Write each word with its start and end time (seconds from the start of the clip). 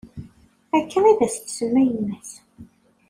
Akka 0.77 0.99
id 1.11 1.19
as-tsemma 1.27 1.81
yemm-as. 1.83 2.29